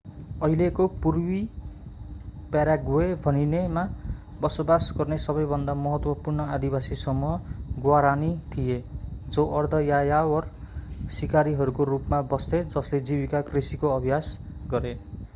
अहिलेको 0.41 0.85
पूर्वी 1.01 1.39
पाराग्वे 2.53 3.09
भनिनेमा 3.25 3.83
बसोवास 4.41 4.87
गर्ने 4.97 5.17
सबैभन्दा 5.25 5.75
महत्त्वपूर्ण 5.81 6.47
आदिवासी 6.55 6.95
समूह 6.95 7.83
ग्वारानी 7.83 8.31
थिए 8.55 8.79
जो 9.29 9.45
अर्ध-यायावर 9.59 10.51
सिकारीहरूको 11.19 11.83
रूपमा 11.85 12.21
बस्थे 12.33 12.63
जसले 12.75 12.99
जीविका 13.11 13.41
कृषिको 13.51 13.95
अभ्यास 13.95 14.37
गरे 14.71 14.97